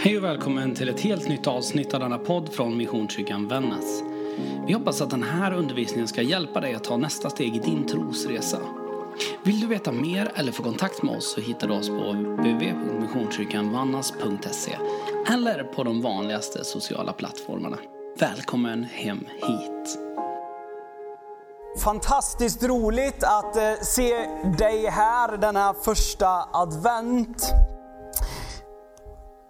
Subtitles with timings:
[0.00, 4.02] Hej och välkommen till ett helt nytt avsnitt av denna podd från Missionskyrkan Vännäs.
[4.66, 7.86] Vi hoppas att den här undervisningen ska hjälpa dig att ta nästa steg i din
[7.86, 8.58] trosresa.
[9.44, 14.76] Vill du veta mer eller få kontakt med oss så hittar du oss på www.missionskyrkanvannas.se
[15.32, 17.78] eller på de vanligaste sociala plattformarna.
[18.18, 19.98] Välkommen hem hit.
[21.84, 24.14] Fantastiskt roligt att eh, se
[24.58, 27.52] dig här denna första advent.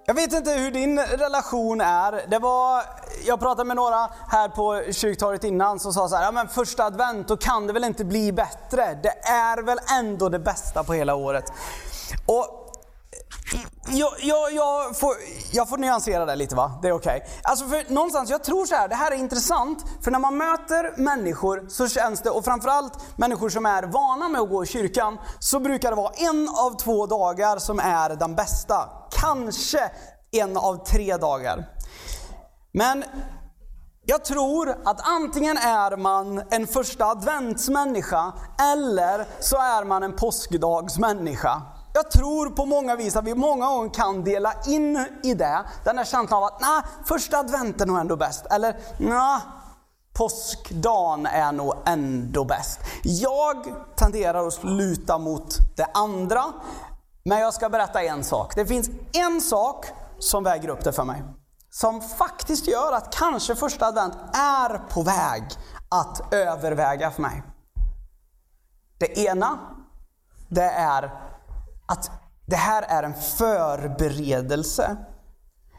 [0.08, 2.26] Jag vet inte hur din relation är.
[2.28, 2.82] Det var,
[3.26, 6.84] jag pratade med några här på kyrktorget innan som sa så här, ja men första
[6.84, 8.98] advent, då kan det väl inte bli bättre?
[9.02, 11.52] Det är väl ändå det bästa på hela året.
[12.26, 12.57] Och
[13.86, 15.14] jag, jag, jag, får,
[15.52, 17.16] jag får nyansera det lite va, det är okej.
[17.16, 17.28] Okay.
[17.42, 20.94] Alltså för någonstans, jag tror så här, det här är intressant, för när man möter
[20.96, 25.18] människor så känns det, och framförallt människor som är vana med att gå i kyrkan,
[25.38, 28.88] så brukar det vara en av två dagar som är den bästa.
[29.10, 29.90] Kanske
[30.30, 31.64] en av tre dagar.
[32.72, 33.04] Men
[34.04, 38.32] jag tror att antingen är man en första adventsmänniska
[38.74, 41.62] eller så är man en påskdagsmänniska.
[41.98, 45.96] Jag tror på många vis att vi många gånger kan dela in i det, den
[45.96, 48.46] där känslan av att nej, första adventen är nog ändå bäst.
[48.50, 49.40] Eller nej,
[50.12, 52.80] påskdagen är nog ändå bäst.
[53.02, 56.44] Jag tenderar att luta mot det andra,
[57.22, 58.54] men jag ska berätta en sak.
[58.54, 59.86] Det finns en sak
[60.18, 61.22] som väger upp det för mig.
[61.70, 65.44] Som faktiskt gör att kanske första advent är på väg
[65.88, 67.42] att överväga för mig.
[68.98, 69.58] Det ena,
[70.48, 71.27] det är
[71.88, 72.10] att
[72.46, 74.96] det här är en förberedelse.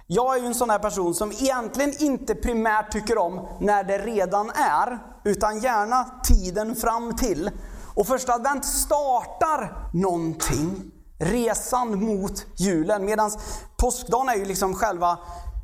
[0.08, 3.98] Jag är ju en sån här person som egentligen inte primärt tycker om när det
[3.98, 7.52] redan är, utan gärna tiden fram till.
[7.96, 13.06] Och första advent startar någonting, resan mot julen.
[13.06, 13.32] Medan
[13.78, 15.20] påskdagen är ju liksom själva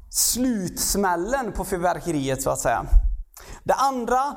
[0.10, 2.86] slutsmällen på fyrverkeriet så att säga.
[3.64, 4.36] Det andra,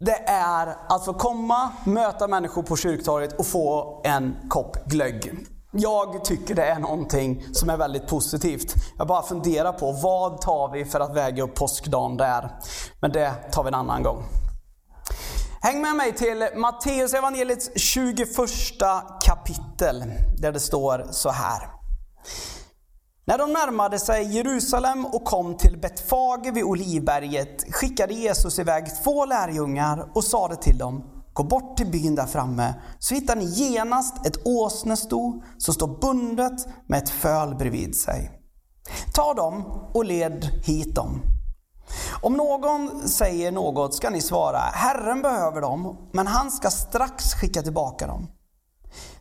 [0.00, 5.46] det är att få komma, möta människor på kyrktorget och få en kopp glögg.
[5.72, 8.74] Jag tycker det är någonting som är väldigt positivt.
[8.98, 12.50] Jag bara funderar på vad tar vi för att väga upp påskdagen där?
[13.00, 14.24] Men det tar vi en annan gång.
[15.60, 18.28] Häng med mig till Matteus evangeliets 21
[19.24, 20.04] kapitel
[20.38, 21.77] där det står så här.
[23.28, 29.24] När de närmade sig Jerusalem och kom till Betfage vid Olivberget skickade Jesus iväg två
[29.24, 34.26] lärjungar och sade till dem Gå bort till byn där framme så hittar ni genast
[34.26, 38.30] ett åsnesto som står bundet med ett föl bredvid sig.
[39.14, 41.22] Ta dem och led hit dem.
[42.22, 47.62] Om någon säger något ska ni svara Herren behöver dem, men han ska strax skicka
[47.62, 48.26] tillbaka dem.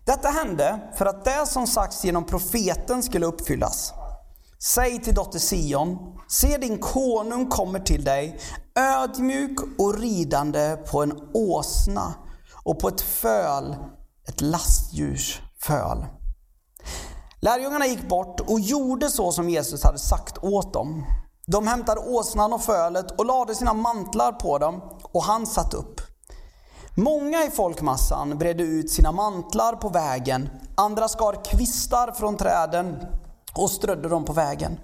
[0.05, 3.93] Detta hände för att det som sagts genom profeten skulle uppfyllas.
[4.59, 5.97] Säg till dotter Sion,
[6.27, 8.39] se din konung kommer till dig,
[8.75, 12.13] ödmjuk och ridande på en åsna
[12.63, 13.75] och på ett föl,
[14.27, 16.05] ett lastdjurs föl.
[17.41, 21.05] Lärjungarna gick bort och gjorde så som Jesus hade sagt åt dem.
[21.47, 26.01] De hämtade åsnan och fölet och lade sina mantlar på dem och han satt upp.
[26.95, 32.95] Många i folkmassan bredde ut sina mantlar på vägen, andra skar kvistar från träden
[33.57, 34.79] och strödde dem på vägen.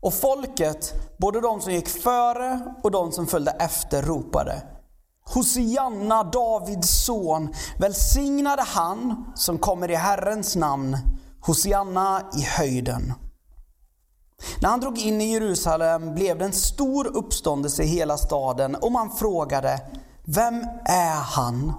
[0.00, 4.62] Och folket, både de som gick före och de som följde efter, ropade
[5.34, 10.96] Hosianna, Davids son, välsignade han som kommer i Herrens namn,
[11.40, 13.12] Hosianna i höjden.
[14.62, 18.92] När han drog in i Jerusalem blev det en stor uppståndelse i hela staden och
[18.92, 19.80] man frågade
[20.24, 21.72] Vem är han?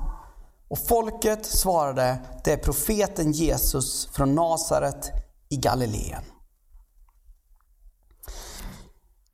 [0.69, 5.11] Och folket svarade Det är profeten Jesus från Nasaret
[5.49, 6.23] i Galileen.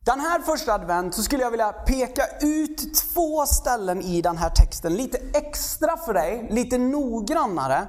[0.00, 4.50] Den här första advent så skulle jag vilja peka ut två ställen i den här
[4.50, 7.88] texten lite extra för dig, lite noggrannare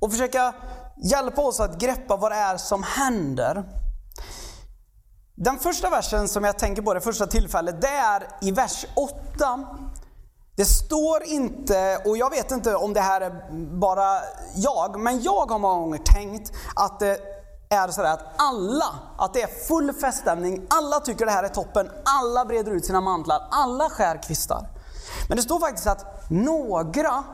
[0.00, 0.54] och försöka
[0.96, 3.64] hjälpa oss att greppa vad det är som händer.
[5.34, 9.66] Den första versen som jag tänker på, det första tillfället, det är i vers 8.
[10.56, 14.20] Det står inte, och jag vet inte om det här är bara
[14.54, 17.35] jag, men jag har många gånger tänkt att det
[17.68, 21.90] är sådär att alla, att det är full feststämning, alla tycker det här är toppen,
[22.04, 24.68] alla breder ut sina mantlar, alla skär kvistar.
[25.28, 27.24] Men det står faktiskt att några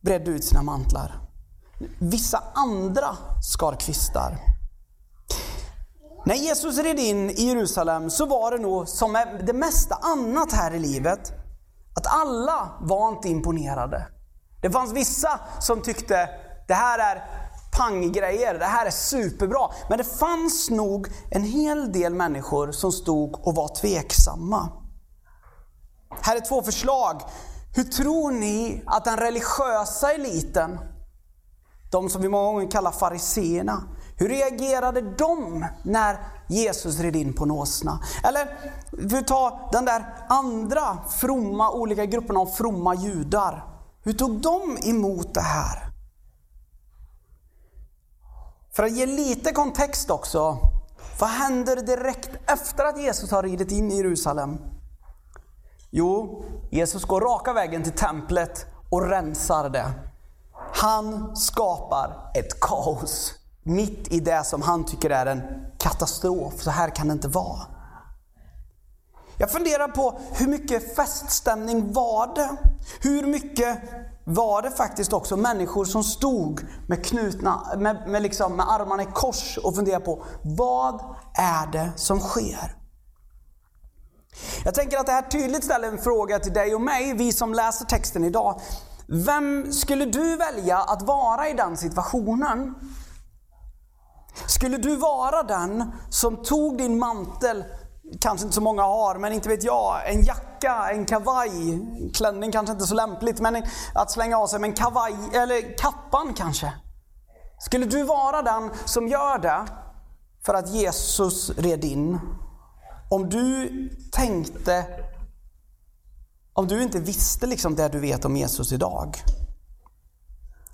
[0.00, 1.20] bredde ut sina mantlar.
[1.98, 4.38] Vissa andra skar kvistar.
[6.24, 10.52] När Jesus red in i Jerusalem så var det nog som med det mesta annat
[10.52, 11.32] här i livet,
[11.96, 14.06] att alla var inte imponerade.
[14.62, 16.28] Det fanns vissa som tyckte
[16.68, 17.41] det här är
[17.76, 19.70] panggrejer, det här är superbra.
[19.88, 24.68] Men det fanns nog en hel del människor som stod och var tveksamma.
[26.20, 27.22] Här är två förslag.
[27.74, 30.78] Hur tror ni att den religiösa eliten,
[31.92, 33.82] de som vi många gånger kallar fariseerna,
[34.16, 36.18] hur reagerade de när
[36.48, 38.00] Jesus red in på en åsna?
[38.24, 38.48] Eller
[38.92, 43.64] vi tar den där andra fromma, olika grupperna av fromma judar.
[44.02, 45.91] Hur tog de emot det här?
[48.72, 50.58] För att ge lite kontext också.
[51.20, 54.58] Vad händer direkt efter att Jesus har ridit in i Jerusalem?
[55.90, 59.92] Jo, Jesus går raka vägen till templet och rensar det.
[60.74, 65.42] Han skapar ett kaos mitt i det som han tycker är en
[65.78, 66.62] katastrof.
[66.62, 67.60] Så här kan det inte vara.
[69.36, 72.56] Jag funderar på hur mycket feststämning var det?
[73.00, 73.78] Hur mycket
[74.24, 79.06] var det faktiskt också människor som stod med knutna, med, med, liksom, med armarna i
[79.06, 81.00] kors och funderade på vad
[81.38, 82.76] är det som sker?
[84.64, 87.54] Jag tänker att det här tydligt ställer en fråga till dig och mig, vi som
[87.54, 88.60] läser texten idag.
[89.06, 92.74] Vem skulle du välja att vara i den situationen?
[94.46, 97.64] Skulle du vara den som tog din mantel,
[98.20, 101.80] kanske inte så många har, men inte vet jag, en jacka, en kavaj,
[102.14, 103.62] klänning kanske inte så lämpligt, men
[103.94, 106.72] att slänga av sig med en kavaj, eller kappan kanske.
[107.58, 109.66] Skulle du vara den som gör det
[110.44, 112.18] för att Jesus red in?
[113.10, 113.68] Om du
[114.12, 114.86] tänkte,
[116.52, 119.16] om du inte visste liksom det du vet om Jesus idag.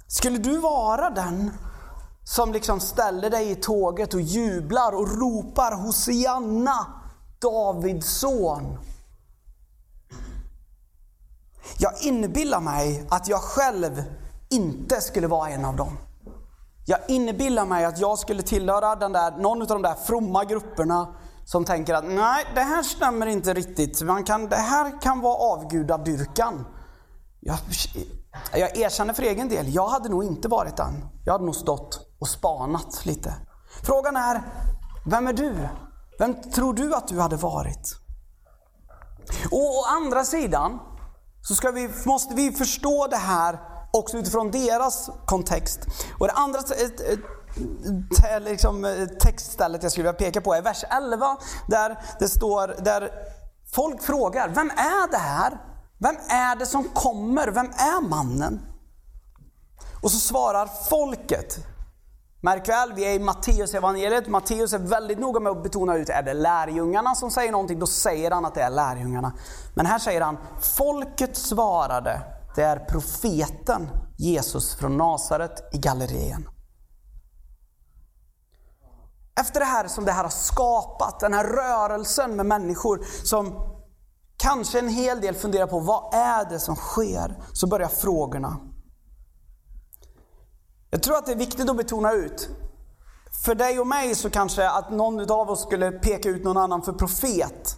[0.06, 1.50] Skulle du vara den
[2.24, 6.86] som liksom ställer dig i tåget och jublar och ropar Hosianna,
[7.40, 8.78] Davids son.
[11.80, 14.02] Jag inbillar mig att jag själv
[14.50, 15.98] inte skulle vara en av dem.
[16.86, 21.14] Jag inbillar mig att jag skulle tillhöra den där, någon av de där fromma grupperna
[21.44, 24.02] som tänker att nej, det här stämmer inte riktigt.
[24.02, 26.66] Man kan, det här kan vara avgudadyrkan.
[27.40, 27.58] Jag,
[28.52, 31.04] jag erkänner för egen del, jag hade nog inte varit den.
[31.24, 33.34] Jag hade nog stått och spanat lite.
[33.82, 34.42] Frågan är,
[35.06, 35.68] vem är du?
[36.18, 37.96] Vem tror du att du hade varit?
[39.50, 40.78] Och å andra sidan
[41.48, 43.60] så ska vi, måste vi förstå det här
[43.92, 45.80] också utifrån deras kontext.
[46.18, 46.60] Och det andra
[48.40, 51.36] liksom, textstället jag skulle vilja peka på är vers 11
[51.68, 53.10] där det står, där
[53.74, 55.58] folk frågar, vem är det här?
[55.98, 57.48] Vem är det som kommer?
[57.48, 58.60] Vem är mannen?
[60.02, 61.58] Och så svarar folket.
[62.40, 64.28] Märk väl, vi är i Matteus evangeliet.
[64.28, 67.86] Matteus är väldigt noga med att betona ut, är det lärjungarna som säger någonting, då
[67.86, 69.32] säger han att det är lärjungarna.
[69.74, 70.38] Men här säger han,
[70.76, 72.20] folket svarade,
[72.56, 73.88] det är profeten
[74.18, 76.48] Jesus från Nasaret i Galileen.
[79.40, 83.54] Efter det här som det här har skapat, den här rörelsen med människor som
[84.36, 87.42] kanske en hel del funderar på vad är det som sker?
[87.52, 88.56] Så börjar frågorna.
[90.90, 92.48] Jag tror att det är viktigt att betona ut.
[93.44, 96.82] För dig och mig så kanske att någon av oss skulle peka ut någon annan
[96.82, 97.76] för profet.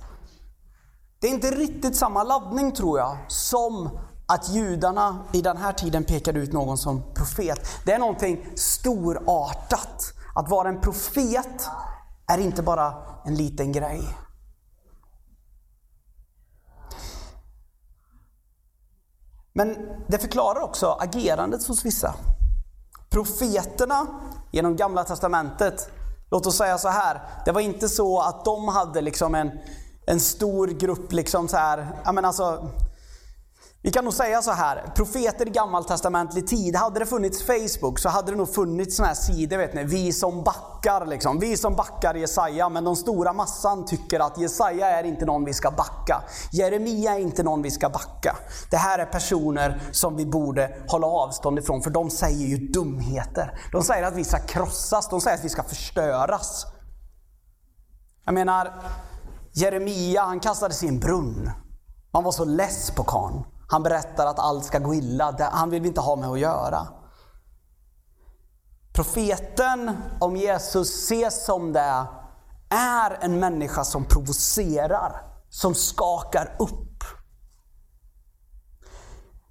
[1.20, 6.04] Det är inte riktigt samma laddning tror jag, som att judarna i den här tiden
[6.04, 7.68] pekade ut någon som profet.
[7.84, 10.12] Det är någonting storartat.
[10.34, 11.68] Att vara en profet
[12.26, 14.16] är inte bara en liten grej.
[19.52, 19.76] Men
[20.08, 22.14] det förklarar också agerandet hos vissa.
[23.10, 24.06] Profeterna
[24.50, 25.90] genom Gamla Testamentet,
[26.30, 29.50] låt oss säga så här, det var inte så att de hade liksom en,
[30.06, 32.70] en stor grupp, liksom så här, jag menar alltså,
[33.82, 38.08] vi kan nog säga så här, profeter i gammaltestamentlig tid, hade det funnits Facebook så
[38.08, 41.38] hade det nog funnits sådana här sidor, vet ni, vi som backar liksom.
[41.38, 45.54] Vi som backar Jesaja, men den stora massan tycker att Jesaja är inte någon vi
[45.54, 46.22] ska backa.
[46.52, 48.36] Jeremia är inte någon vi ska backa.
[48.70, 53.60] Det här är personer som vi borde hålla avstånd ifrån, för de säger ju dumheter.
[53.72, 56.66] De säger att vi ska krossas, de säger att vi ska förstöras.
[58.24, 58.82] Jag menar,
[59.52, 61.50] Jeremia han kastades i en brunn.
[62.12, 63.44] Man var så less på karln.
[63.70, 65.50] Han berättar att allt ska gå illa.
[65.52, 66.88] Han vill vi inte ha med att göra.
[68.92, 72.06] Profeten om Jesus ses som det
[72.68, 77.04] är en människa som provocerar, som skakar upp.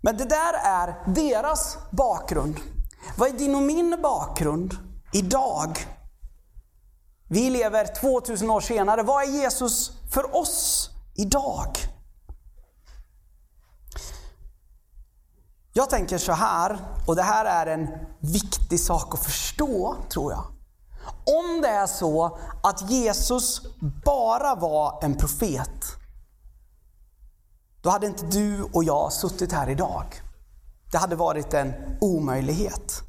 [0.02, 2.56] Men det där är deras bakgrund.
[3.18, 4.78] Vad är din och min bakgrund
[5.14, 5.80] idag?
[7.30, 9.04] Vi lever 2000 år senare.
[9.04, 11.89] Vad är Jesus för oss idag?
[15.74, 17.88] Jag tänker så här, och det här är en
[18.20, 20.46] viktig sak att förstå, tror jag.
[21.26, 23.62] Om det är så att Jesus
[24.06, 25.84] bara var en profet,
[27.82, 30.22] då hade inte du och jag suttit här idag.
[30.92, 33.02] Det hade varit en omöjlighet.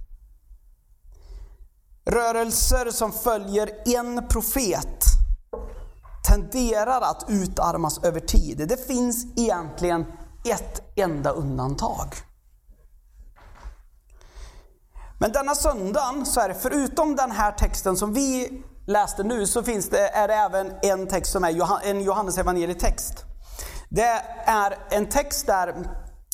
[2.04, 5.04] Rörelser som följer en profet
[6.28, 8.68] tenderar att utarmas över tid.
[8.68, 10.06] Det finns egentligen
[10.44, 12.14] ett enda undantag.
[15.20, 19.62] Men denna söndagen så är det förutom den här texten som vi läste nu så
[19.62, 22.34] finns det, är det även en text som är en Johannes
[22.80, 23.24] text.
[23.88, 25.74] Det är en text där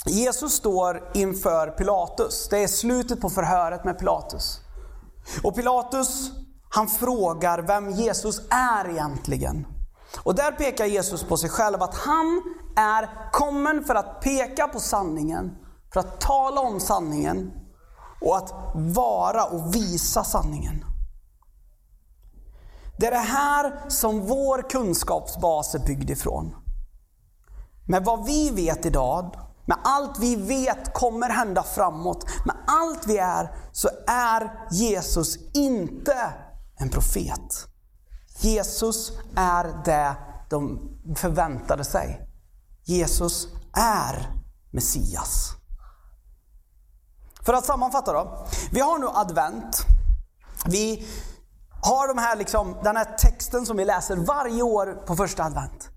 [0.06, 2.48] Jesus står inför Pilatus.
[2.48, 4.60] Det är slutet på förhöret med Pilatus.
[5.42, 6.30] Och Pilatus
[6.68, 9.66] han frågar vem Jesus är egentligen.
[10.24, 12.42] Och där pekar Jesus på sig själv att han
[12.76, 15.50] är kommen för att peka på sanningen,
[15.92, 17.52] för att tala om sanningen
[18.20, 20.84] och att vara och visa sanningen.
[22.98, 26.54] Det är det här som vår kunskapsbas är byggd ifrån.
[27.86, 33.18] Med vad vi vet idag, med allt vi vet kommer hända framåt, med allt vi
[33.18, 36.16] är, så är Jesus inte
[36.76, 37.66] en profet.
[38.40, 40.16] Jesus är det
[40.50, 40.78] de
[41.16, 42.28] förväntade sig.
[42.84, 44.32] Jesus är
[44.70, 45.55] Messias.
[47.46, 48.46] För att sammanfatta då.
[48.70, 49.86] Vi har nu advent.
[50.66, 51.06] Vi
[51.82, 55.88] har de här liksom, den här texten som vi läser varje år på första advent.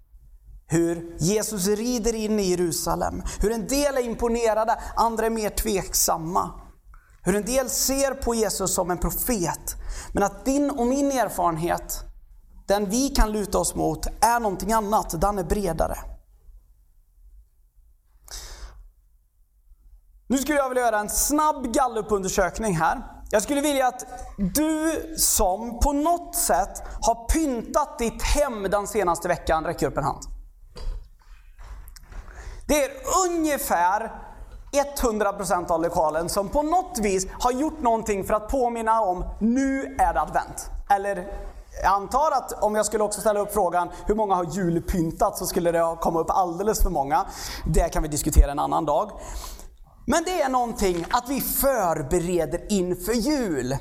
[0.68, 3.24] Hur Jesus rider in i Jerusalem.
[3.40, 6.52] Hur en del är imponerade, andra är mer tveksamma.
[7.24, 9.76] Hur en del ser på Jesus som en profet.
[10.14, 12.04] Men att din och min erfarenhet,
[12.68, 15.22] den vi kan luta oss mot, är någonting annat.
[15.22, 15.98] Den är bredare.
[20.32, 23.02] Nu skulle jag vilja göra en snabb gallupundersökning här.
[23.30, 24.06] Jag skulle vilja att
[24.38, 30.04] du som på något sätt har pyntat ditt hem den senaste veckan räcker upp en
[30.04, 30.24] hand.
[32.68, 32.92] Det är
[33.28, 34.12] ungefär
[35.02, 39.96] 100% av lokalen som på något vis har gjort någonting för att påminna om nu
[40.00, 40.70] är det advent.
[40.90, 41.16] Eller
[41.84, 45.46] jag antar att om jag skulle också ställa upp frågan hur många har julpyntat så
[45.46, 47.26] skulle det komma upp alldeles för många.
[47.66, 49.12] Det kan vi diskutera en annan dag.
[50.12, 53.78] Men det är någonting att vi förbereder inför jul.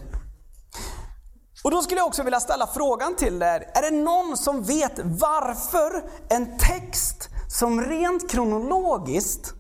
[1.65, 3.71] Och då skulle jag också vilja ställa frågan till er.
[3.75, 9.53] Är det någon som vet varför en text som rent kronologiskt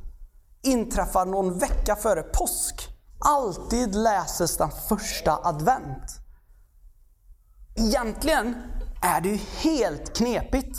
[0.62, 6.04] inträffar någon vecka före påsk alltid läses den första advent?
[7.76, 8.56] Egentligen
[9.02, 10.78] är det ju helt knepigt.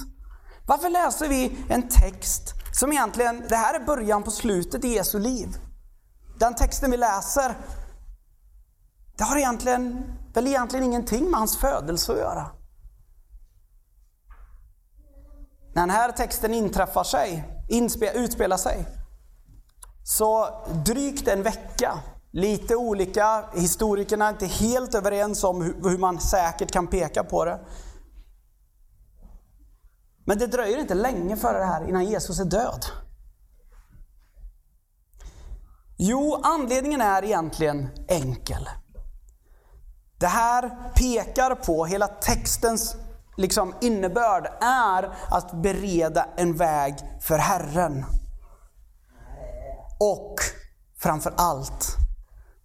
[0.67, 5.19] Varför läser vi en text som egentligen, det här är början på slutet i Jesu
[5.19, 5.58] liv.
[6.39, 7.55] Den texten vi läser,
[9.17, 10.03] det har egentligen,
[10.34, 12.51] väl egentligen ingenting med hans födelse att göra.
[15.74, 18.86] När den här texten inträffar sig, inspe, utspelar sig,
[20.03, 20.50] så
[20.86, 22.00] drygt en vecka,
[22.31, 27.46] lite olika, historikerna är inte helt överens om hur, hur man säkert kan peka på
[27.46, 27.60] det.
[30.25, 32.86] Men det dröjer inte länge före det här innan Jesus är död.
[36.01, 38.70] Jo, anledningen är egentligen enkel.
[40.20, 42.96] Det här pekar på, hela textens
[43.38, 48.06] liksom innebörd är att bereda en väg för Herren.
[50.00, 50.36] Och
[50.98, 51.88] framför allt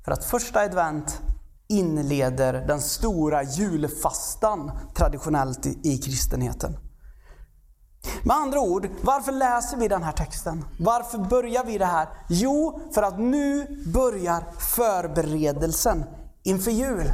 [0.04, 1.20] för att första advent
[1.68, 6.76] inleder den stora julfastan traditionellt i, i kristenheten.
[8.22, 10.64] Med andra ord, varför läser vi den här texten?
[10.78, 12.08] Varför börjar vi det här?
[12.28, 16.04] Jo, för att nu börjar förberedelsen
[16.42, 17.12] inför jul.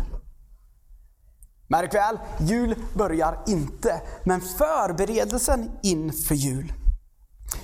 [1.68, 6.72] Märk väl, jul börjar inte, men förberedelsen inför jul.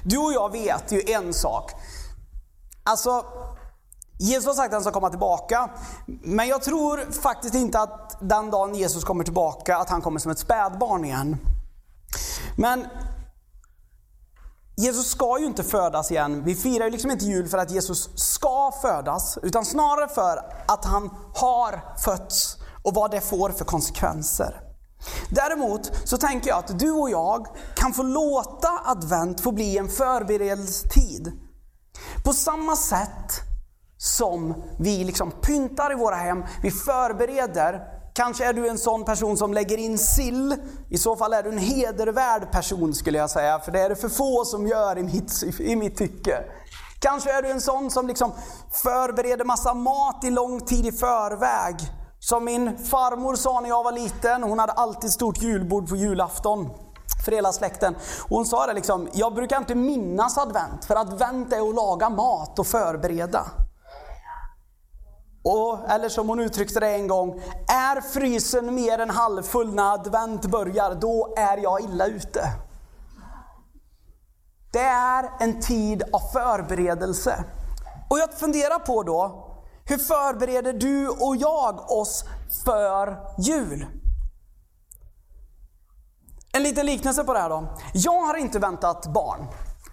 [0.03, 1.73] Du och jag vet ju en sak.
[2.85, 3.25] Alltså,
[4.19, 5.71] Jesus har sagt att han ska komma tillbaka.
[6.07, 10.31] Men jag tror faktiskt inte att den dagen Jesus kommer tillbaka, att han kommer som
[10.31, 11.37] ett spädbarn igen.
[12.57, 12.87] Men
[14.79, 16.43] Jesus ska ju inte födas igen.
[16.45, 20.37] Vi firar ju liksom inte jul för att Jesus ska födas, utan snarare för
[20.69, 24.61] att han har fötts och vad det får för konsekvenser.
[25.31, 29.89] Däremot så tänker jag att du och jag kan få låta advent få bli en
[29.89, 31.33] förberedelsetid.
[32.25, 33.33] På samma sätt
[33.99, 37.96] som vi liksom pyntar i våra hem, vi förbereder.
[38.17, 40.57] Kanske är du en sån person som lägger in sill.
[40.89, 43.97] I så fall är du en hedervärd person skulle jag säga, för det är det
[43.97, 46.45] för få som gör i mitt, i mitt tycke.
[47.01, 48.33] Kanske är du en sån som liksom
[48.83, 51.77] förbereder massa mat i lång tid i förväg.
[52.19, 56.71] Som min farmor sa när jag var liten, hon hade alltid stort julbord på julafton
[57.25, 57.95] för hela släkten.
[58.29, 62.09] Och hon sa det liksom, jag brukar inte minnas advent, för advent är att laga
[62.09, 63.47] mat och förbereda.
[65.49, 70.47] Och, eller som hon uttryckte det en gång, är frysen mer än halvfull när advent
[70.47, 72.41] börjar, då är jag illa ute.
[74.73, 77.45] Det är en tid av förberedelse.
[78.11, 79.49] Och jag funderar på då,
[79.85, 82.25] hur förbereder du och jag oss
[82.65, 83.87] för jul?
[86.53, 87.77] En liten liknelse på det här då.
[87.93, 89.47] Jag har inte väntat barn.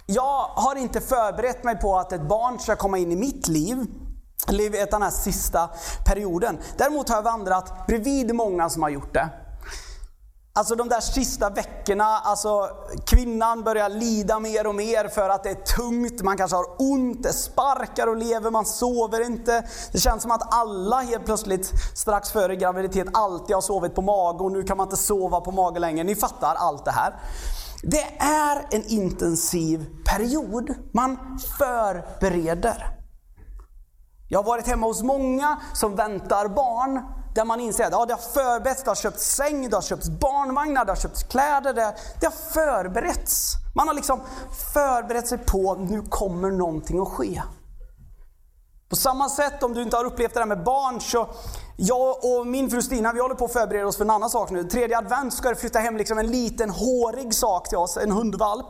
[0.05, 3.87] Jag har inte förberett mig på att ett barn ska komma in i mitt liv.
[4.47, 5.69] Livet den här sista
[6.05, 6.59] perioden.
[6.77, 9.29] Däremot har jag vandrat bredvid många som har gjort det.
[10.55, 12.69] Alltså de där sista veckorna, alltså
[13.05, 17.23] kvinnan börjar lida mer och mer för att det är tungt, man kanske har ont,
[17.23, 19.63] det sparkar och lever, man sover inte.
[19.91, 24.43] Det känns som att alla helt plötsligt strax före graviditet alltid har sovit på mage
[24.43, 26.03] och nu kan man inte sova på mage längre.
[26.03, 27.15] Ni fattar allt det här.
[27.83, 30.73] Det är en intensiv period.
[30.91, 33.02] Man förbereder.
[34.33, 37.01] Jag har varit hemma hos många som väntar barn
[37.35, 40.09] där man inser att ja, det har förberetts, det har köpts säng, det har köpts
[40.09, 41.73] barnvagnar, det har köpts kläder.
[41.73, 43.53] Det, det har förberetts.
[43.75, 44.21] Man har liksom
[44.73, 47.41] förberett sig på att nu kommer någonting att ske.
[48.93, 51.27] På samma sätt om du inte har upplevt det där med barn så
[51.75, 54.51] jag och min fru Stina vi håller på att förbereda oss för en annan sak
[54.51, 54.63] nu.
[54.63, 58.65] Tredje advent ska det flytta hem liksom en liten hårig sak till oss, en hundvalp.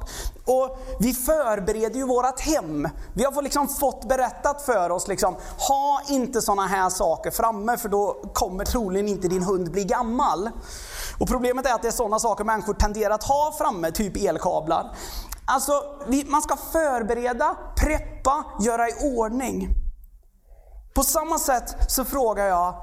[0.45, 2.89] Och vi förbereder ju vårt hem.
[3.13, 5.35] Vi har liksom fått berättat för oss, liksom,
[5.67, 10.49] ha inte sådana här saker framme för då kommer troligen inte din hund bli gammal.
[11.19, 14.95] Och Problemet är att det är sådana saker människor tenderar att ha framme, typ elkablar.
[15.45, 19.82] Alltså, vi, man ska förbereda, preppa, göra i ordning.
[20.95, 22.75] På samma sätt så frågar jag,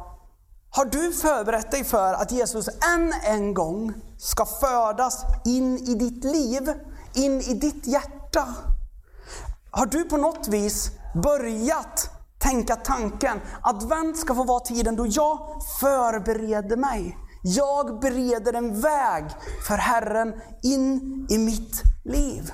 [0.70, 6.24] har du förberett dig för att Jesus än en gång ska födas in i ditt
[6.24, 6.72] liv,
[7.14, 8.54] in i ditt hjärta?
[9.70, 10.90] Har du på något vis
[11.22, 17.18] börjat tänka tanken, advent ska få vara tiden då jag förbereder mig.
[17.42, 19.24] Jag bereder en väg
[19.66, 22.52] för Herren in i mitt liv.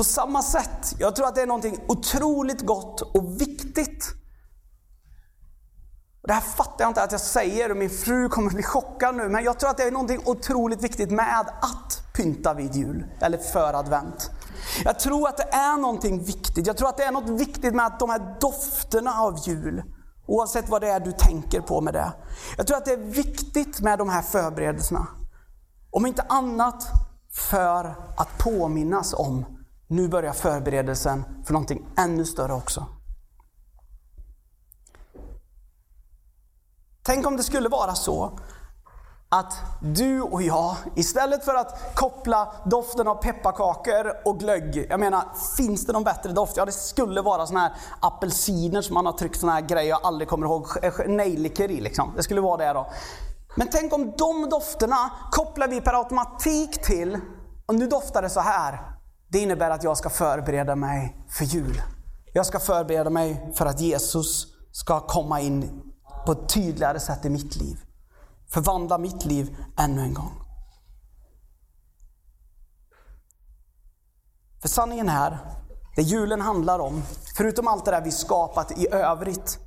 [0.00, 4.04] På samma sätt, jag tror att det är något otroligt gott och viktigt.
[6.22, 9.28] Det här fattar jag inte att jag säger och min fru kommer bli chockad nu,
[9.28, 13.38] men jag tror att det är något otroligt viktigt med att pynta vid jul, eller
[13.38, 14.30] för advent.
[14.84, 16.66] Jag tror att det är någonting viktigt.
[16.66, 19.82] Jag tror att det är något viktigt med att de här dofterna av jul,
[20.26, 22.12] oavsett vad det är du tänker på med det.
[22.56, 25.06] Jag tror att det är viktigt med de här förberedelserna.
[25.90, 26.84] Om inte annat
[27.32, 29.59] för att påminnas om
[29.90, 32.86] nu börjar förberedelsen för någonting ännu större också.
[37.02, 38.38] Tänk om det skulle vara så
[39.28, 45.24] att du och jag, istället för att koppla doften av pepparkakor och glögg, jag menar,
[45.56, 46.56] finns det någon bättre doft?
[46.56, 50.00] Ja, det skulle vara såna här apelsiner som man har tryckt såna här grejer jag
[50.02, 50.66] aldrig kommer ihåg,
[51.06, 52.12] nejlikor i liksom.
[52.16, 52.90] Det skulle vara det då.
[53.56, 57.18] Men tänk om de dofterna kopplar vi per automatik till,
[57.66, 58.89] och nu doftar det så här.
[59.32, 61.82] Det innebär att jag ska förbereda mig för jul.
[62.32, 65.82] Jag ska förbereda mig för att Jesus ska komma in
[66.26, 67.80] på ett tydligare sätt i mitt liv.
[68.48, 70.32] Förvandla mitt liv ännu en gång.
[74.62, 75.38] För sanningen är,
[75.96, 77.02] det julen handlar om,
[77.36, 79.58] förutom allt det där vi skapat i övrigt,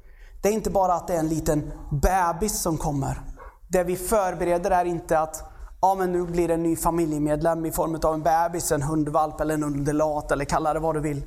[0.41, 3.21] det är inte bara att det är en liten bebis som kommer.
[3.67, 5.52] Det vi förbereder är inte att
[5.83, 9.41] ja men nu blir det en ny familjemedlem i form av en bebis, en hundvalp
[9.41, 11.23] eller en undulat eller kalla det vad du vill.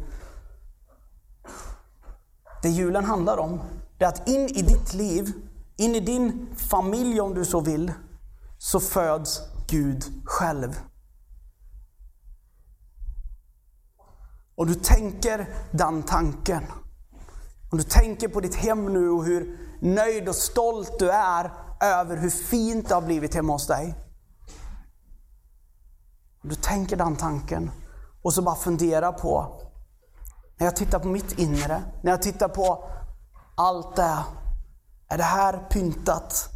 [2.62, 3.60] Det julen handlar om,
[3.98, 5.32] det är att in i ditt liv,
[5.76, 7.92] in i din familj om du så vill,
[8.58, 10.80] så föds Gud själv.
[14.54, 16.62] Och du tänker den tanken.
[17.72, 22.16] Om du tänker på ditt hem nu och hur nöjd och stolt du är över
[22.16, 24.05] hur fint det har blivit hemma hos dig.
[26.48, 27.70] Du tänker den tanken
[28.22, 29.60] och så bara fundera på,
[30.56, 32.90] när jag tittar på mitt inre, när jag tittar på
[33.54, 34.24] allt det,
[35.08, 36.48] är det här pyntat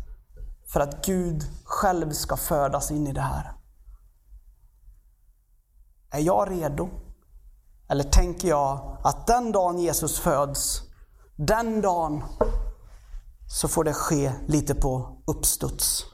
[0.66, 3.52] för att Gud själv ska födas in i det här?
[6.10, 6.88] Är jag redo?
[7.88, 10.82] Eller tänker jag att den dagen Jesus föds,
[11.36, 12.24] den dagen
[13.48, 16.04] så får det ske lite på uppstuds?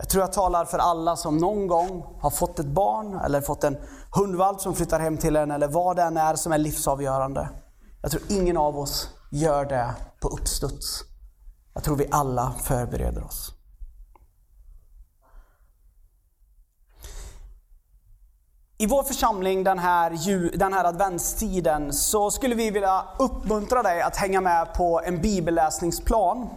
[0.00, 3.64] Jag tror jag talar för alla som någon gång har fått ett barn eller fått
[3.64, 3.76] en
[4.16, 7.48] hundvalp som flyttar hem till en eller vad det än är som är livsavgörande.
[8.02, 11.00] Jag tror ingen av oss gör det på uppstuds.
[11.74, 13.52] Jag tror vi alla förbereder oss.
[18.78, 24.16] I vår församling den här, den här adventstiden så skulle vi vilja uppmuntra dig att
[24.16, 26.48] hänga med på en bibelläsningsplan.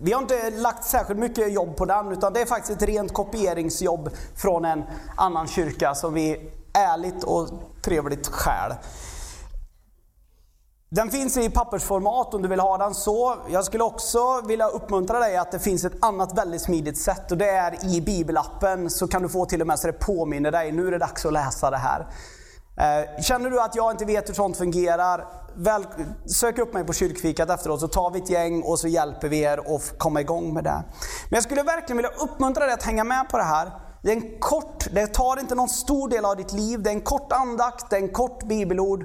[0.00, 3.12] Vi har inte lagt särskilt mycket jobb på den utan det är faktiskt ett rent
[3.12, 4.84] kopieringsjobb från en
[5.16, 7.48] annan kyrka som vi ärligt och
[7.82, 8.72] trevligt stjäl.
[10.90, 13.36] Den finns i pappersformat om du vill ha den så.
[13.50, 17.38] Jag skulle också vilja uppmuntra dig att det finns ett annat väldigt smidigt sätt och
[17.38, 20.72] det är i bibelappen så kan du få till och med så det påminner dig,
[20.72, 22.06] nu är det dags att läsa det här.
[22.78, 25.24] Eh, känner du att jag inte vet hur sånt fungerar,
[25.56, 25.86] väl,
[26.26, 29.40] sök upp mig på kyrkfikat efteråt så tar vi ett gäng och så hjälper vi
[29.40, 30.84] er att komma igång med det.
[31.30, 33.72] Men jag skulle verkligen vilja uppmuntra dig att hänga med på det här.
[34.02, 36.94] Det är en kort, det tar inte någon stor del av ditt liv, det är
[36.94, 39.04] en kort andakt, det är en kort bibelord.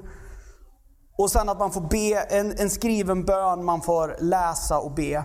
[1.18, 5.18] Och sen att man får be en, en skriven bön man får läsa och be.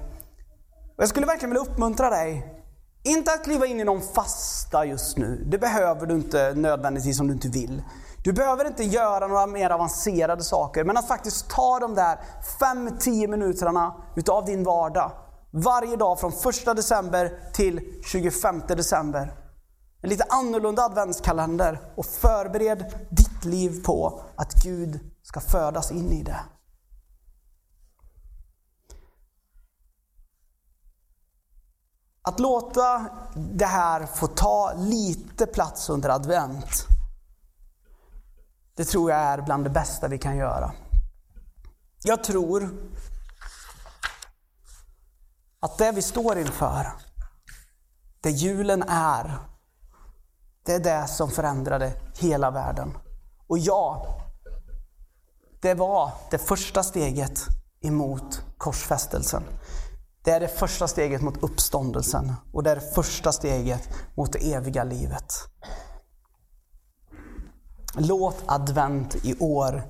[0.97, 2.55] Och jag skulle verkligen vilja uppmuntra dig.
[3.03, 5.45] Inte att kliva in i någon fasta just nu.
[5.51, 7.81] Det behöver du inte nödvändigtvis om du inte vill.
[8.23, 12.19] Du behöver inte göra några mer avancerade saker, men att faktiskt ta de där
[12.60, 15.12] 5-10 minuterna utav din vardag.
[15.51, 19.36] Varje dag från 1 december till 25 december.
[20.01, 26.23] En lite annorlunda adventskalender och förbered ditt liv på att Gud ska födas in i
[26.23, 26.39] det.
[32.21, 33.05] Att låta
[33.36, 36.88] det här få ta lite plats under advent,
[38.79, 40.71] det tror jag är bland det bästa vi kan göra.
[42.03, 42.69] Jag tror
[45.59, 46.87] att det vi står inför,
[48.21, 49.39] det julen är,
[50.65, 52.97] det är det som förändrade hela världen.
[53.47, 54.05] Och ja,
[55.61, 57.39] det var det första steget
[57.81, 59.43] emot korsfästelsen.
[60.23, 64.53] Det är det första steget mot uppståndelsen och det är det första steget mot det
[64.53, 65.33] eviga livet.
[67.95, 69.84] Låt advent i år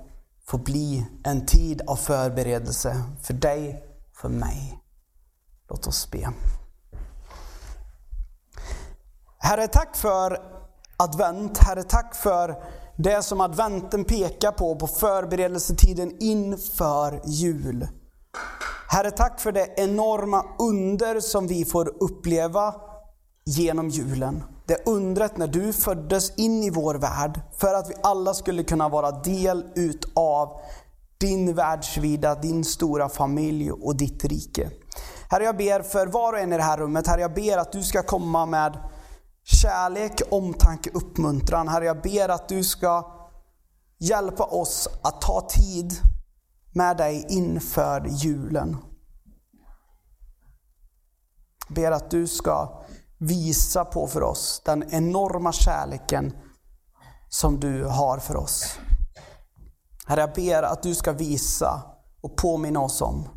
[0.46, 3.84] få bli en tid av förberedelse för dig
[4.14, 4.80] för mig.
[5.70, 6.34] Låt oss be.
[9.38, 10.40] Herre, tack för
[10.98, 11.58] advent.
[11.58, 12.64] Herre, tack för
[12.96, 17.88] det som adventen pekar på, på förberedelsetiden inför jul.
[18.90, 22.76] Herre, tack för det enorma under som vi får uppleva
[23.46, 24.44] genom julen.
[24.70, 28.90] Det undret när du föddes in i vår värld för att vi alla skulle kunna
[28.90, 30.62] vara del utav
[31.18, 34.72] din världsvida, din stora familj och ditt rike.
[35.30, 37.72] Herre, jag ber för var och en i det här rummet, Herre, jag ber att
[37.72, 38.78] du ska komma med
[39.44, 41.68] kärlek, omtanke, uppmuntran.
[41.68, 43.12] Herre, jag ber att du ska
[44.00, 45.94] hjälpa oss att ta tid
[46.74, 48.78] med dig inför julen.
[51.68, 52.84] Jag ber att du ska
[53.20, 56.34] visa på för oss den enorma kärleken
[57.30, 58.80] som du har för oss.
[60.06, 61.84] Herre, jag ber att du ska visa
[62.22, 63.30] och påminna oss om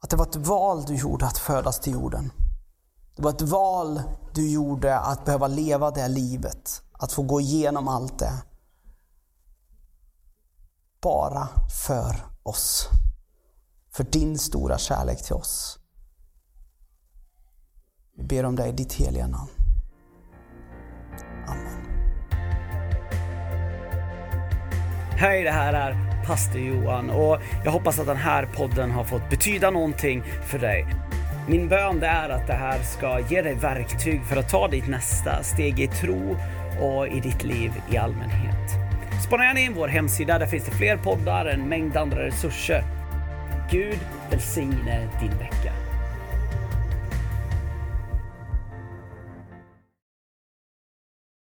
[0.00, 2.32] att det var ett val du gjorde att födas till jorden.
[3.16, 4.02] Det var ett val
[4.34, 8.32] du gjorde att behöva leva det livet, att få gå igenom allt det.
[11.02, 11.48] Bara
[11.86, 12.88] för oss.
[13.90, 15.78] För din stora kärlek till oss.
[18.18, 19.50] Vi ber om dig i ditt heliga namn.
[21.46, 21.86] Amen.
[25.10, 29.30] Hej, det här är pastor Johan och jag hoppas att den här podden har fått
[29.30, 30.86] betyda någonting för dig.
[31.48, 35.42] Min bön är att det här ska ge dig verktyg för att ta ditt nästa
[35.42, 36.36] steg i tro
[36.80, 38.70] och i ditt liv i allmänhet.
[39.26, 42.82] Spana gärna in vår hemsida, där finns det fler poddar, en mängd andra resurser.
[43.70, 43.98] Gud
[44.30, 45.87] välsigne din vecka.